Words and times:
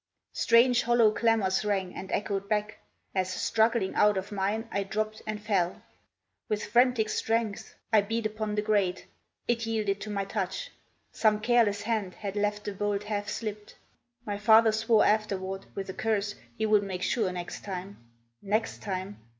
Strange, 0.33 0.81
hollow 0.81 1.11
clamors 1.11 1.63
rang 1.63 1.93
and 1.93 2.11
echoed 2.11 2.49
back, 2.49 2.79
As, 3.13 3.31
struggling 3.31 3.93
out 3.93 4.17
of 4.17 4.31
mine, 4.31 4.67
I 4.71 4.81
dropped 4.81 5.21
and 5.27 5.39
fell. 5.39 5.83
With 6.49 6.65
frantic 6.65 7.07
strength 7.07 7.75
I 7.93 8.01
beat 8.01 8.25
upon 8.25 8.55
the 8.55 8.63
grate. 8.63 9.05
It 9.47 9.67
yielded 9.67 10.01
to 10.01 10.09
my 10.09 10.25
touch. 10.25 10.71
Some 11.11 11.39
careless 11.39 11.83
hand 11.83 12.15
Had 12.15 12.35
left 12.35 12.63
the 12.65 12.73
bolt 12.73 13.03
half 13.03 13.29
slipped. 13.29 13.75
My 14.25 14.39
father 14.39 14.71
swore 14.71 15.05
Afterward, 15.05 15.67
with 15.75 15.87
a 15.87 15.93
curse, 15.93 16.33
he 16.57 16.65
would 16.65 16.81
make 16.81 17.03
sure 17.03 17.31
Next 17.31 17.63
time. 17.63 17.97
NEXT 18.41 18.81
TIME. 18.81 19.19